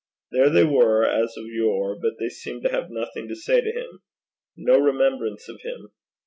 [0.31, 3.71] There they were, as of yore, but they seemed to have nothing to say to
[3.71, 4.01] him
[4.57, 5.91] no remembrance of him.